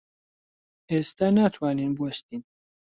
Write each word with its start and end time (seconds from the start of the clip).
ئێستا 0.89 1.27
ناتوانین 1.37 1.91
بوەستین. 1.97 2.41